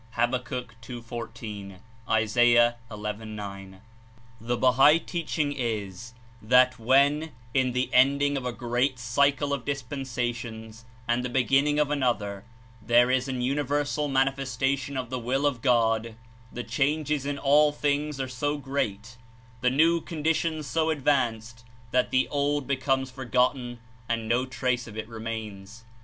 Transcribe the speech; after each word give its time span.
* 0.05 0.09
(Hab. 0.15 0.31
2.14; 0.31 1.77
Is. 2.19 2.35
II. 2.35 2.65
9.) 3.27 3.81
The 4.41 4.57
Bahai 4.57 4.97
teaching 5.05 5.51
is 5.55 6.13
that 6.41 6.79
when, 6.79 7.33
in 7.53 7.73
the 7.73 7.87
ending 7.93 8.35
of 8.35 8.43
a 8.43 8.51
great 8.51 8.97
cycle 8.97 9.53
of 9.53 9.63
dispensations 9.63 10.85
and 11.07 11.23
the 11.23 11.29
beginning 11.29 11.77
of 11.77 11.91
an 11.91 12.01
other, 12.01 12.45
there 12.81 13.11
is 13.11 13.27
an 13.27 13.41
Universal 13.41 14.07
Manifestation 14.07 14.97
of 14.97 15.11
the 15.11 15.19
Will 15.19 15.45
of 15.45 15.61
God, 15.61 16.15
the 16.51 16.63
changes 16.63 17.27
in 17.27 17.37
all 17.37 17.71
things 17.71 18.19
are 18.19 18.27
so 18.27 18.57
great, 18.57 19.17
the 19.61 19.69
new 19.69 20.01
conditions 20.01 20.65
so 20.65 20.89
advanced, 20.89 21.63
that 21.91 22.09
the 22.09 22.27
old 22.29 22.65
becomes 22.65 23.11
forgotten 23.11 23.77
and 24.09 24.27
no 24.27 24.47
trace 24.47 24.87
of 24.87 24.97
it 24.97 25.07
remains. 25.07 25.83